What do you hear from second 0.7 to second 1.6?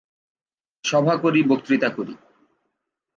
সভা করি